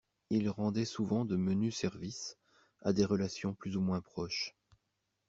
[0.31, 2.35] Il rendait souvent de menus services
[2.81, 4.55] à des relations plus ou moins proches.